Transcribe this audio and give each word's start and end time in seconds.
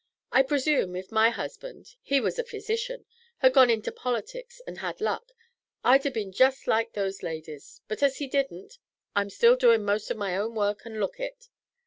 I 0.31 0.41
presume 0.41 0.95
if 0.95 1.11
my 1.11 1.29
husband 1.29 1.93
he 2.01 2.19
was 2.19 2.39
a 2.39 2.43
physician 2.43 3.05
had 3.37 3.53
gone 3.53 3.69
into 3.69 3.91
politics 3.91 4.59
and 4.65 4.79
had 4.79 4.99
luck, 4.99 5.31
I'd 5.83 6.05
have 6.05 6.13
been 6.15 6.31
jest 6.31 6.65
like 6.65 6.93
those 6.93 7.21
ladies; 7.21 7.81
but 7.87 8.01
as 8.01 8.17
he 8.17 8.25
didn't, 8.25 8.79
I'm 9.15 9.29
still 9.29 9.55
doin' 9.55 9.85
most 9.85 10.09
of 10.09 10.17
my 10.17 10.35
own 10.35 10.55
work 10.55 10.85
and 10.87 10.99
look 10.99 11.19
it. 11.19 11.49